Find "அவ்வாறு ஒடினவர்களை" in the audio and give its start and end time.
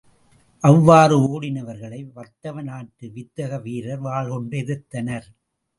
0.63-2.11